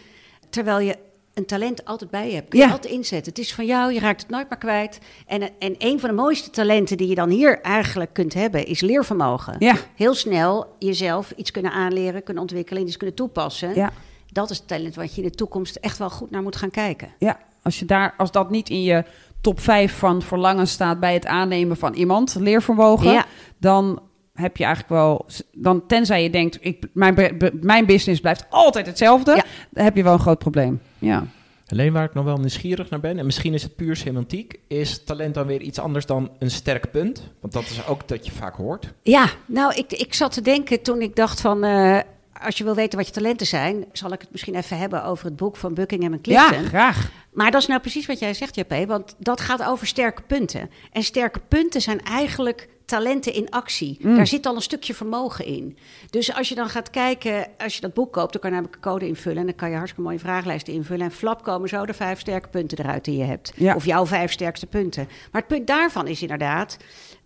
[0.50, 0.98] Terwijl je
[1.34, 2.50] een talent altijd bij je hebt.
[2.50, 2.72] Kun je Ja.
[2.72, 3.32] altijd inzetten.
[3.34, 5.00] Het is van jou, je raakt het nooit meer kwijt.
[5.28, 8.82] En, en een van de mooiste talenten die je dan hier eigenlijk kunt hebben, is
[8.82, 9.56] leervermogen.
[9.60, 13.76] ja, Heel snel jezelf iets kunnen aanleren, kunnen ontwikkelen en iets kunnen toepassen.
[13.76, 13.92] ja.
[14.34, 16.72] Dat is het talent wat je in de toekomst echt wel goed naar moet gaan
[16.72, 17.10] kijken.
[17.20, 19.04] Ja, als, je daar, als dat niet in je
[19.41, 23.26] top 5 van verlangen staat bij het aannemen van iemand, leervermogen, Ja.
[23.58, 24.02] dan
[24.34, 29.32] heb je eigenlijk wel, dan tenzij je denkt, ik, mijn, mijn business blijft altijd hetzelfde,
[29.36, 29.44] Ja.
[29.70, 30.82] dan heb je wel een groot probleem.
[31.00, 31.26] Ja.
[31.67, 35.04] Alleen waar ik nog wel nieuwsgierig naar ben, en misschien is het puur semantiek, is
[35.04, 37.24] talent dan weer iets anders dan een sterk punt?
[37.41, 38.94] Want dat is ook dat je vaak hoort.
[39.02, 41.63] Ja, nou, ik, ik zat te denken toen ik dacht van...
[41.63, 41.98] eh,
[42.43, 43.86] als je wil weten wat je talenten zijn...
[43.91, 46.67] zal ik het misschien even hebben over het boek van Buckingham en ja, Clifton.
[46.67, 47.12] graag.
[47.34, 48.88] Maar dat is nou precies wat jij zegt, JP.
[48.88, 50.69] Want dat gaat over sterke punten.
[50.91, 53.97] En sterke punten zijn eigenlijk talenten in actie.
[54.01, 54.15] Mm.
[54.15, 55.77] Daar zit al een stukje vermogen in.
[56.10, 58.32] Dus als je dan gaat kijken, als je dat boek koopt...
[58.32, 59.39] dan kan je namelijk een code invullen...
[59.39, 61.06] en dan kan je hartstikke mooie vragenlijsten invullen...
[61.06, 63.51] en flap komen zo de vijf sterke punten eruit die je hebt.
[63.56, 63.75] Ja.
[63.75, 65.08] Of jouw vijf sterkste punten.
[65.32, 66.77] Maar het punt daarvan is inderdaad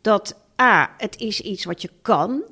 [0.01, 0.36] dat...
[0.62, 2.43] A, het is iets wat je kan...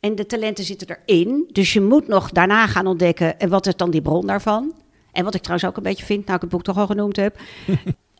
[0.00, 1.48] En de talenten zitten erin.
[1.52, 3.38] Dus je moet nog daarna gaan ontdekken.
[3.38, 4.72] En wat is dan die bron daarvan?
[5.12, 7.16] En wat ik trouwens ook een beetje vind, nou ik het boek toch al genoemd
[7.16, 7.36] heb.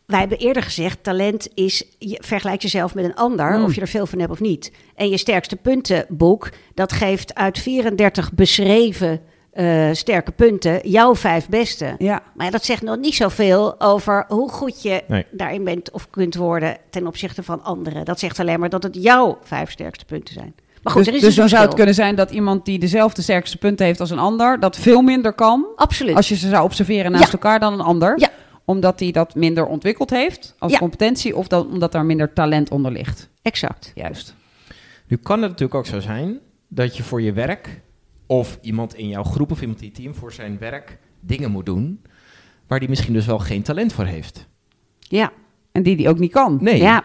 [0.07, 3.65] Wij hebben eerder gezegd, talent is, je vergelijkt jezelf met een ander, Mm.
[3.65, 4.73] of je er veel van hebt of niet.
[4.95, 11.95] En je sterkste puntenboek, dat geeft uit 34 beschreven eh, sterke punten jouw vijf beste.
[11.99, 15.27] Ja, Maar ja, dat zegt nog niet zoveel over hoe goed je Nee.
[15.31, 18.05] daarin bent of kunt worden ten opzichte van anderen.
[18.05, 20.55] Dat zegt alleen maar dat het jouw vijf sterkste punten zijn.
[20.95, 22.79] Maar goed, dus, er is dus een dan zou het kunnen zijn dat iemand die
[22.79, 26.17] dezelfde sterkste punten heeft als een ander, dat veel minder kan Absoluut.
[26.17, 27.33] als je ze zou observeren naast Ja.
[27.33, 28.19] elkaar dan een ander.
[28.21, 28.29] Ja.
[28.65, 30.79] Omdat hij dat minder ontwikkeld heeft als Ja.
[30.79, 33.29] competentie of dan, omdat daar minder talent onder ligt.
[33.43, 33.93] Exact.
[33.95, 34.35] Juist.
[35.07, 37.81] Nu kan het natuurlijk ook zo zijn dat je voor je werk,
[38.27, 41.67] of iemand in jouw groep of iemand in je team voor zijn werk dingen moet
[41.67, 42.03] doen,
[42.67, 44.47] waar die misschien dus wel geen talent voor heeft.
[44.99, 45.33] Ja.
[45.73, 46.59] En die die ook niet kan.
[46.61, 46.79] Nee.
[46.83, 47.05] Ja,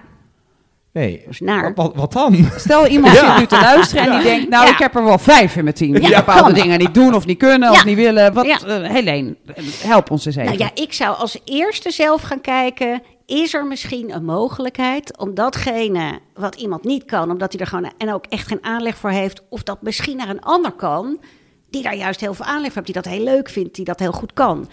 [0.94, 1.20] Nee.
[1.24, 1.74] dat is naar.
[1.74, 2.50] Wat, wat, dan?
[2.58, 4.72] Stel iemand zit nu te luisteren en die denkt, nou Ja.
[4.72, 5.94] ik heb er wel vijf in mijn team.
[5.94, 6.54] Die Ja, bepaalde kan.
[6.54, 8.34] dingen niet doen of niet kunnen of niet willen.
[8.34, 8.60] Wat, Ja.
[8.62, 9.36] eh, Helene,
[9.82, 10.48] help ons eens even.
[10.58, 13.02] Nou ja, ik zou als eerste zelf gaan kijken...
[13.26, 17.32] is er misschien een mogelijkheid om datgene wat iemand niet kan...
[17.32, 19.42] omdat hij er gewoon en ook echt geen aanleg voor heeft...
[19.50, 21.18] of dat misschien naar een ander kan...
[21.70, 23.76] die daar juist heel veel aanleg voor heeft, die dat heel leuk vindt...
[23.76, 24.70] die dat heel goed kan.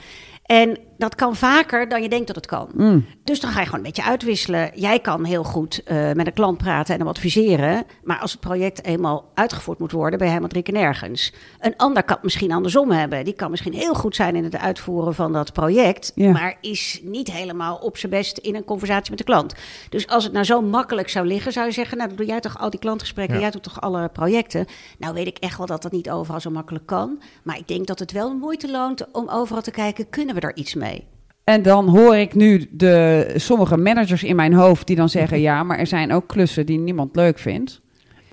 [0.50, 2.68] En dat kan vaker dan je denkt dat het kan.
[2.74, 3.06] Mm.
[3.24, 4.70] Dus dan ga je gewoon een beetje uitwisselen.
[4.74, 7.84] Jij kan heel goed eh, met een klant praten en hem adviseren.
[8.02, 11.32] Maar als het project eenmaal uitgevoerd moet worden, ben je helemaal drie keer nergens.
[11.60, 13.24] Een ander kan het misschien andersom hebben.
[13.24, 16.12] Die kan misschien heel goed zijn in het uitvoeren van dat project.
[16.16, 19.54] Maar is niet helemaal op zijn best in een conversatie met de klant.
[19.88, 22.40] Dus als het nou zo makkelijk zou liggen, zou je zeggen: Nou, dan doe jij
[22.40, 23.40] toch al die klantgesprekken, Ja.
[23.40, 24.66] jij doet toch alle projecten.
[24.98, 27.22] Nou, weet ik echt wel dat dat niet overal zo makkelijk kan.
[27.42, 30.56] Maar ik denk dat het wel moeite loont om overal te kijken: kunnen we er
[30.56, 31.06] iets mee?
[31.44, 35.40] En dan hoor ik nu de, sommige managers in mijn hoofd die dan zeggen...
[35.40, 37.80] ja, maar er zijn ook klussen die niemand leuk vindt.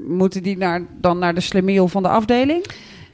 [0.02, 2.66] Moeten die naar, dan naar de slemiel van de afdeling?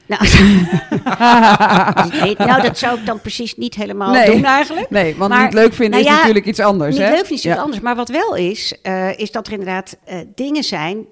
[0.06, 0.22] Nou,
[2.48, 4.26] nou, dat zou ik dan precies niet helemaal Nee.
[4.26, 4.90] doen eigenlijk.
[4.90, 6.96] Nee, want Maar, niet leuk vinden nou is ja, natuurlijk iets anders.
[6.96, 7.10] Niet hè?
[7.10, 7.56] leuk is iets Ja.
[7.56, 7.80] anders.
[7.80, 11.06] Maar wat wel is, eh, is dat er inderdaad eh, dingen zijn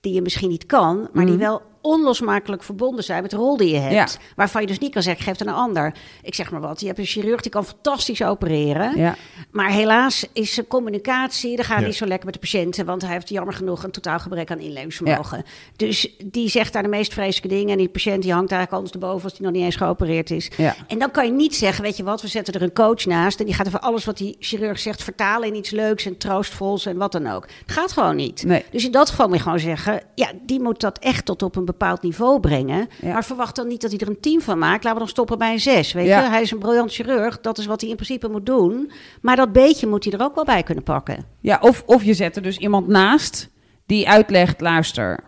[0.00, 1.42] die je misschien niet kan, maar die Mhm.
[1.44, 3.94] wel onlosmakelijk verbonden zijn met de rol die je hebt.
[3.94, 4.06] Ja.
[4.36, 5.94] Waarvan je dus niet kan zeggen, geef het aan een ander.
[6.22, 8.98] Ik zeg maar wat, je hebt een chirurg die kan fantastisch opereren.
[8.98, 9.16] Ja.
[9.50, 11.86] Maar helaas is zijn communicatie, dat gaat Ja.
[11.86, 12.86] niet zo lekker met de patiënten.
[12.86, 15.44] Want hij heeft jammer genoeg een totaal gebrek aan inlevingsvermogen.
[15.76, 17.70] Dus die zegt daar de meest vreselijke dingen.
[17.72, 20.50] En die patiënt die hangt eigenlijk anders erboven als die nog niet eens geopereerd is.
[20.56, 20.74] Ja.
[20.86, 23.40] En dan kan je niet zeggen, weet je wat, we zetten er een coach naast.
[23.40, 26.86] En die gaat even alles wat die chirurg zegt vertalen in iets leuks en troostvols
[26.86, 27.46] en wat dan ook.
[27.66, 28.44] Dat gaat gewoon niet.
[28.44, 28.64] Nee.
[28.70, 31.56] Dus in dat geval moet je gewoon zeggen, ja, die moet dat echt tot op
[31.56, 32.88] een bepaald niveau brengen.
[33.00, 33.12] Ja.
[33.12, 34.74] Maar verwacht dan niet dat hij er een team van maakt.
[34.84, 35.92] Laten we dan stoppen bij een zes.
[35.92, 36.22] Weet Ja.
[36.22, 37.40] je, hij is een briljant chirurg.
[37.40, 38.90] Dat is wat hij in principe moet doen.
[39.22, 41.24] Maar dat beetje moet hij er ook wel bij kunnen pakken.
[41.40, 43.48] Ja, of, of je zet er dus iemand naast
[43.86, 45.18] die uitlegt, luister,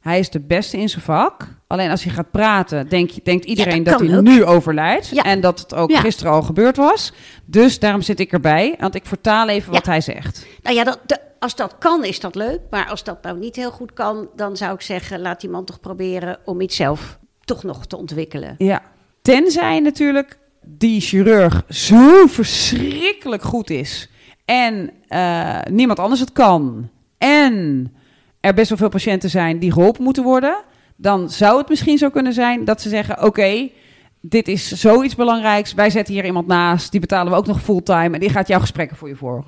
[0.00, 1.48] hij is de beste in zijn vak.
[1.66, 4.22] Alleen als hij gaat praten, denk, denkt iedereen dat dat, hij ook.
[4.24, 5.08] nu overlijdt.
[5.08, 5.22] Ja.
[5.22, 6.00] En dat het ook Ja.
[6.00, 7.12] gisteren al gebeurd was.
[7.44, 10.46] Dus daarom zit ik erbij, want ik vertaal even wat hij zegt.
[10.62, 12.60] Nou ja, dat, de- als dat kan, is dat leuk.
[12.70, 15.64] Maar als dat nou niet heel goed kan, dan zou ik zeggen: laat die man
[15.64, 18.54] toch proberen om iets zelf toch nog te ontwikkelen.
[18.58, 18.82] Ja.
[19.22, 24.08] Tenzij natuurlijk die chirurg zo verschrikkelijk goed is.
[24.44, 26.90] En eh, niemand anders het kan.
[27.18, 27.86] En
[28.40, 30.62] er best wel veel patiënten zijn die geholpen moeten worden.
[30.96, 33.68] Dan zou het misschien zo kunnen zijn dat ze zeggen: Oké,
[34.20, 35.74] dit is zoiets belangrijks.
[35.74, 36.90] Wij zetten hier iemand naast.
[36.90, 38.14] Die betalen we ook nog fulltime.
[38.14, 39.44] En die gaat jouw gesprekken voor je voeren.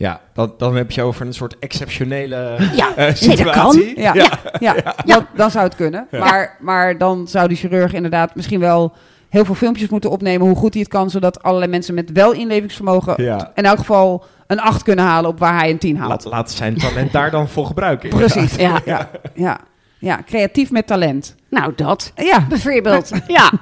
[0.00, 3.94] Ja, dan, dan heb je over een soort exceptionele Ja, eh, nee, dat situatie.
[3.94, 4.02] kan.
[4.02, 4.28] Ja,
[4.60, 4.94] ja.
[5.04, 6.06] Dan, dan zou het kunnen.
[6.10, 8.92] Maar, maar dan zou die chirurg inderdaad misschien wel
[9.28, 12.32] heel veel filmpjes moeten opnemen hoe goed hij het kan, zodat allerlei mensen met wel
[12.32, 13.50] inlevingsvermogen Ja.
[13.54, 16.10] in elk geval een 8 kunnen halen op waar hij een 10 haalt.
[16.10, 18.08] Laat, laat zijn talent daar dan voor gebruiken.
[18.08, 18.54] Precies.
[18.56, 18.80] Ja.
[18.84, 19.58] Ja, ja,
[19.98, 21.34] ja, creatief met talent.
[21.50, 23.10] Nou, dat Ja, bijvoorbeeld.
[23.26, 23.52] ja.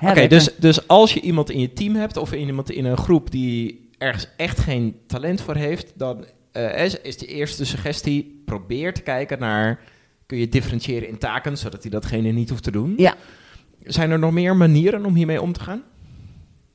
[0.10, 3.30] Oké, dus, dus als je iemand in je team hebt of iemand in een groep
[3.30, 8.94] die ergens echt geen talent voor heeft, dan eh, is, is de eerste suggestie: probeer
[8.94, 9.80] te kijken naar.
[10.26, 12.94] Kun je differentiëren in taken, zodat hij datgene niet hoeft te doen?
[12.96, 13.14] Ja.
[13.82, 15.82] Zijn er nog meer manieren om hiermee om te gaan?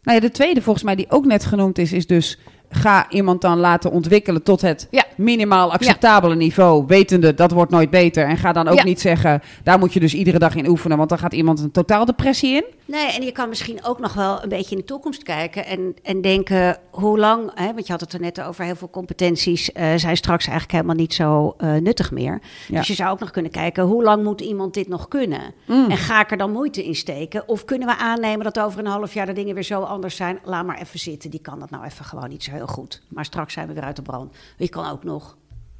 [0.01, 2.39] Nou ja, de tweede volgens mij die ook net genoemd is, is dus
[2.75, 5.03] ga iemand dan laten ontwikkelen tot het Ja.
[5.17, 8.25] minimaal acceptabele niveau, wetende dat wordt nooit beter.
[8.27, 8.83] En ga dan ook Ja.
[8.83, 11.71] niet zeggen, daar moet je dus iedere dag in oefenen, want dan gaat iemand een
[11.71, 12.63] totaal depressie in.
[12.85, 15.95] Nee, en je kan misschien ook nog wel een beetje in de toekomst kijken en,
[16.03, 19.71] en denken hoe lang, hè, want je had het er net over, heel veel competenties
[19.71, 22.41] eh, zijn straks eigenlijk helemaal niet zo eh, nuttig meer.
[22.67, 22.77] Ja.
[22.77, 25.53] Dus je zou ook nog kunnen kijken, hoe lang moet iemand dit nog kunnen?
[25.67, 25.89] Mm.
[25.89, 27.47] En ga ik er dan moeite in steken?
[27.47, 30.39] Of kunnen we aannemen dat over een half jaar de dingen weer zo anders zijn?
[30.43, 33.01] Laat maar even zitten, die kan dat nou even gewoon niet zo heel goed.
[33.09, 34.35] Maar straks zijn we weer uit de brand.
[34.57, 35.37] Je kan ook nog.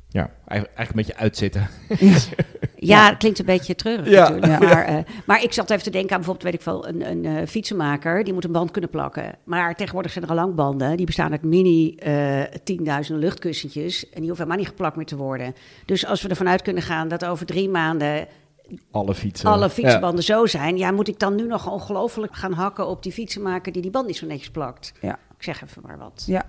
[0.10, 1.68] Ja, eigenlijk een beetje uitzitten.
[2.76, 4.30] Ja, het klinkt een beetje treurig Ja.
[4.30, 4.62] natuurlijk.
[4.62, 4.68] Ja.
[4.74, 7.26] Maar, eh, maar ik zat even te denken aan bijvoorbeeld, weet ik wel, een, een
[7.26, 8.24] eh, fietsenmaker.
[8.24, 9.36] Die moet een band kunnen plakken.
[9.44, 10.98] Maar tegenwoordig zijn er al lang banden.
[10.98, 14.04] Die bestaan uit mini eh tienduizenden luchtkussentjes.
[14.04, 15.56] En die hoeven helemaal niet geplakt meer te worden.
[15.86, 18.28] Dus als we ervan uit kunnen gaan dat over drie maanden
[18.92, 19.50] Alle fietsen.
[19.50, 20.78] alle fietsenbanden zo zijn.
[20.78, 24.08] Ja, moet ik dan nu nog ongelooflijk gaan hakken op die fietsenmaker die die band
[24.08, 24.94] niet zo netjes plakt?
[25.02, 25.14] Ja.
[25.38, 26.24] Ik zeg even maar wat.
[26.28, 26.44] Ja.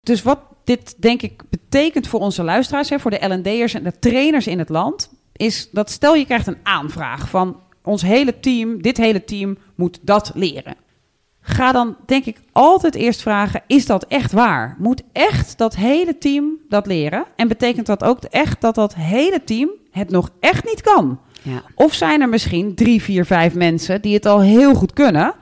[0.00, 3.98] Dus wat dit denk ik betekent voor onze luisteraars, hè, voor de L&D'ers en de
[3.98, 8.82] trainers in het land, is dat stel je krijgt een aanvraag van ons hele team,
[8.82, 10.76] dit hele team moet dat leren.
[11.40, 14.76] Ga dan denk ik altijd eerst vragen, is dat echt waar?
[14.78, 17.24] Moet echt dat hele team dat leren?
[17.36, 21.20] En betekent dat ook echt dat dat hele team het nog echt niet kan?
[21.42, 21.62] Ja.
[21.74, 25.34] Of zijn er misschien drie, vier, vijf mensen die het al heel goed kunnen?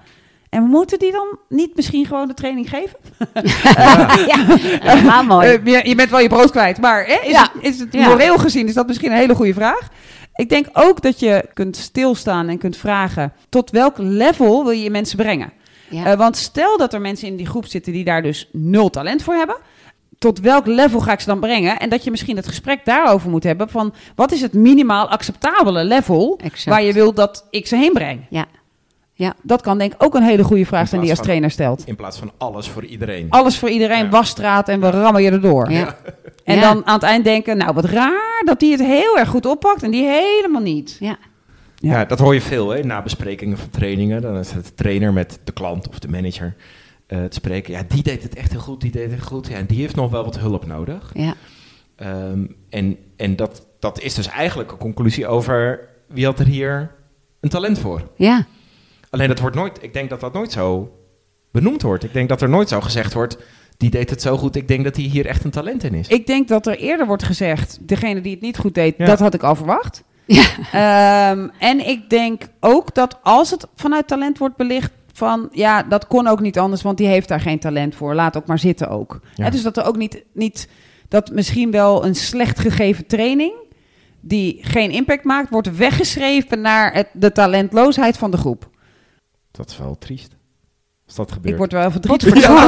[0.51, 2.97] En moeten die dan niet misschien gewoon de training geven?
[4.33, 5.49] ja, helemaal mooi.
[5.49, 7.43] Eh, je, je bent wel je brood kwijt, maar hè, is, Ja.
[7.53, 8.09] het, is het Ja.
[8.09, 9.89] moreel gezien is dat misschien een hele goede vraag.
[10.35, 13.33] Ik denk ook dat je kunt stilstaan en kunt vragen...
[13.49, 15.53] tot welk level wil je je mensen brengen?
[15.89, 16.05] ja.
[16.05, 19.23] Eh, want stel dat er mensen in die groep zitten die daar dus nul talent
[19.23, 19.57] voor hebben...
[20.19, 21.79] tot welk level ga ik ze dan brengen?
[21.79, 23.69] En dat je misschien het gesprek daarover moet hebben...
[23.69, 26.39] van wat is het minimaal acceptabele level...
[26.43, 26.65] Exact.
[26.77, 28.27] waar je wil dat ik ze heen breng?
[28.31, 28.47] ja.
[29.19, 29.35] Ja.
[29.43, 31.87] Dat kan denk ik ook een hele goede vraag zijn die je als trainer stelt.
[31.87, 33.27] In plaats van alles voor iedereen.
[33.31, 34.09] Alles voor iedereen, Ja.
[34.09, 35.71] wasstraat en we rammen je erdoor.
[35.71, 35.97] Ja.
[36.45, 36.61] En Ja.
[36.61, 39.83] dan aan het eind denken, nou wat raar dat die het heel erg goed oppakt
[39.83, 40.97] en die helemaal niet.
[41.01, 41.17] Ja.
[41.77, 42.05] Ja.
[42.05, 44.23] dat hoor je veel hè, na besprekingen van trainingen.
[44.23, 46.55] Dan is het de trainer met de klant of de manager
[47.07, 47.73] eh, te spreken.
[47.73, 49.47] Ja, die deed het echt heel goed, die deed het heel goed.
[49.49, 51.11] Ja, en die heeft nog wel wat hulp nodig.
[51.15, 51.35] Ja.
[51.97, 56.91] Ehm, en en dat, dat is dus eigenlijk een conclusie over wie had er hier
[57.41, 58.03] een talent voor.
[58.17, 58.47] Ja.
[59.11, 60.93] Alleen dat wordt nooit, ik denk dat dat nooit zo
[61.53, 62.05] benoemd wordt.
[62.05, 63.39] Ik denk dat er nooit zo gezegd wordt,
[63.77, 66.09] die deed het zo goed, ik denk dat hij hier echt een talent in is.
[66.09, 69.07] Ik denk dat er eerder wordt gezegd, degene die het niet goed deed, Ja.
[69.07, 70.03] dat had ik al verwacht.
[70.27, 71.31] Ja.
[71.31, 76.07] Ehm, en ik denk ook dat als het vanuit talent wordt belicht van, ja, dat
[76.07, 78.15] kon ook niet anders, want die heeft daar geen talent voor.
[78.15, 79.21] Laat ook maar zitten ook.
[79.35, 79.51] Ja.
[79.51, 80.69] Dus dat er ook niet, niet,
[81.09, 83.53] dat misschien wel een slecht gegeven training
[84.21, 88.69] die geen impact maakt, wordt weggeschreven naar het, de talentloosheid van de groep.
[89.59, 90.37] Dat is wel triest.
[91.07, 91.53] Als dat gebeurt.
[91.53, 92.55] Ik word wel verdrietig van.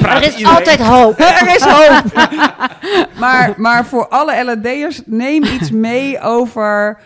[0.00, 1.18] Maar er is altijd hoop.
[1.40, 2.28] er is hoop.
[3.22, 6.98] maar, maar voor alle LND'ers, neem iets mee over...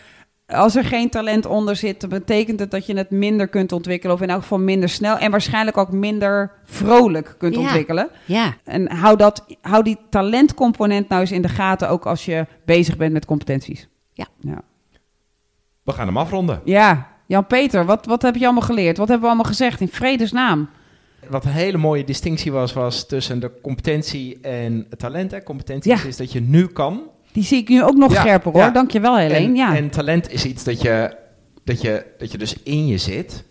[0.47, 4.15] Als er geen talent onder zit, dan betekent het dat je het minder kunt ontwikkelen.
[4.17, 5.19] Of in elk geval minder snel.
[5.19, 7.61] En waarschijnlijk ook minder vrolijk kunt Ja.
[7.61, 8.09] ontwikkelen.
[8.25, 11.89] Ja, En hou, dat, hou die talentcomponent nou eens in de gaten.
[11.89, 13.89] Ook als je bezig bent met competenties.
[14.13, 14.27] Ja.
[14.41, 14.61] Ja,
[15.83, 16.61] We gaan hem afronden.
[16.65, 17.09] ja.
[17.27, 18.97] Jan-Peter, wat, wat heb je allemaal geleerd?
[18.97, 20.69] Wat hebben we allemaal gezegd in vredesnaam?
[21.29, 25.31] Wat een hele mooie distinctie was, was tussen de competentie en het talent.
[25.31, 25.43] Hè.
[25.43, 26.03] Competentie Ja.
[26.07, 27.01] is dat je nu kan.
[27.33, 28.61] Die zie ik nu ook nog Ja, scherper hoor.
[28.61, 28.71] ja.
[28.71, 29.45] Dankjewel Helene.
[29.47, 29.77] En, ja.
[29.77, 31.17] en talent is iets dat je,
[31.65, 33.45] dat, je, dat je dus in je zit.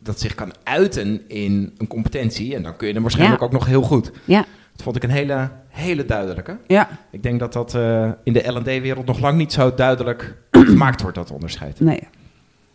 [0.00, 2.54] Dat zich kan uiten in een competentie.
[2.54, 3.46] En dan kun je hem waarschijnlijk Ja.
[3.46, 4.10] ook nog heel goed.
[4.24, 4.44] ja.
[4.72, 6.58] Dat vond ik een hele, hele duidelijke.
[6.66, 11.02] ja, Ik denk dat dat eh, in de L&D-wereld nog lang niet zo duidelijk gemaakt
[11.02, 11.80] wordt, dat onderscheid.
[11.80, 12.08] nee.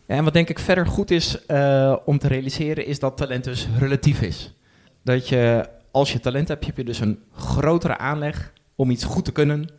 [0.06, 3.44] Ja, en wat denk ik verder goed is eh, om te realiseren, is dat talent
[3.44, 4.54] dus relatief is.
[5.04, 9.26] Dat je, als je talent hebt, heb je dus een grotere aanleg om iets goed
[9.26, 9.70] te kunnen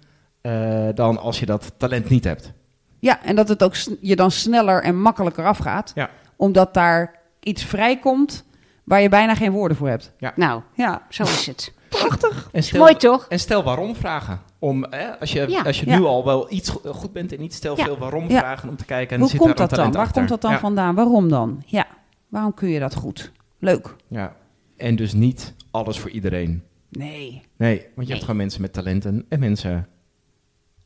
[0.41, 2.53] eh, dan als je dat talent niet hebt.
[2.99, 5.93] Ja, en dat het ook je dan sneller en makkelijker afgaat.
[5.95, 6.11] Ja.
[6.37, 8.45] Omdat daar iets vrijkomt
[8.85, 10.13] waar je bijna geen woorden voor hebt.
[10.37, 11.73] Nou, Ja, zo is het.
[12.01, 12.49] Prachtig.
[12.53, 13.27] En stel, Mooi toch?
[13.29, 14.41] En stel waarom vragen.
[14.59, 15.63] Om, hè, als je, Ja.
[15.63, 15.99] als je Ja.
[15.99, 17.85] nu al wel iets go- goed bent en iets, stel Ja.
[17.85, 18.39] veel waarom Ja.
[18.39, 19.15] vragen om te kijken.
[19.15, 19.93] En Hoe zit komt daar dat dan?
[19.93, 20.59] Waar komt dat dan Ja.
[20.59, 20.95] vandaan?
[20.95, 21.63] Waarom dan?
[21.67, 21.87] Ja,
[22.29, 23.33] waarom kun je dat goed?
[23.59, 23.95] Leuk.
[24.09, 24.37] Ja.
[24.77, 26.63] En dus niet alles voor iedereen.
[26.89, 27.43] Nee.
[27.57, 28.07] Nee, want je Nee.
[28.09, 29.89] hebt gewoon mensen met talenten en mensen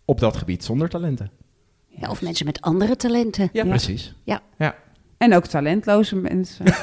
[0.05, 1.31] op dat gebied zonder talenten.
[1.89, 3.49] Ja, of mensen met andere talenten.
[3.53, 3.69] Ja, Ja.
[3.69, 4.15] precies.
[5.19, 6.65] En ook talentloze mensen.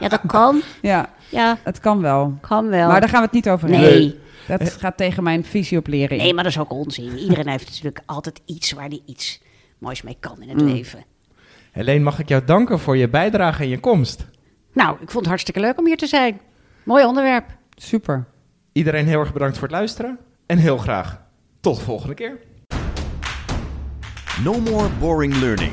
[0.00, 0.62] Ja, dat kan.
[0.82, 2.38] ja, Ja, het kan wel.
[2.40, 2.88] kan wel.
[2.88, 3.90] Maar daar gaan we het niet over hebben.
[3.90, 4.18] nee.
[4.48, 6.16] Dat gaat tegen mijn visie op leren.
[6.16, 6.22] in.
[6.22, 7.18] nee, maar dat is ook onzin.
[7.18, 9.42] Iedereen heeft natuurlijk altijd iets waar hij iets
[9.78, 10.66] moois mee kan in het Mm.
[10.72, 11.04] leven.
[11.72, 14.26] Helene, mag ik jou danken voor je bijdrage en je komst.
[14.72, 16.40] Nou, ik vond het hartstikke leuk om hier te zijn.
[16.82, 17.44] Mooi onderwerp.
[17.74, 18.24] Super.
[18.72, 20.18] Iedereen heel erg bedankt voor het luisteren.
[20.46, 21.20] En heel graag
[21.60, 22.38] tot de volgende keer.
[24.44, 25.72] No more boring learning.